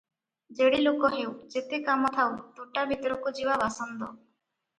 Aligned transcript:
ଯେଡ଼େ 0.59 0.77
ଲୋକ 0.87 1.11
ହେଉ, 1.15 1.33
ଯେତେ 1.55 1.79
କାମ 1.89 2.09
ଥାଉ 2.15 2.33
ତୋଟା 2.57 2.87
ଭିତରକୁ 2.93 3.35
ଯିବା 3.43 3.61
ବାସନ୍ଦ। 3.67 4.11